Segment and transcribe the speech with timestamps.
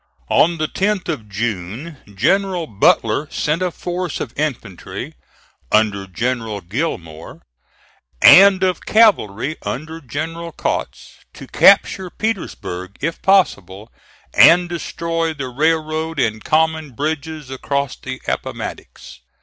[0.31, 5.13] On the 10th of June, General Butler sent a force of infantry,
[5.71, 7.41] under General Gillmore,
[8.19, 13.91] and of cavalry under General Kautz, to capture Petersburg, if possible,
[14.33, 19.19] and destroy the railroad and common bridges across the Appomattox.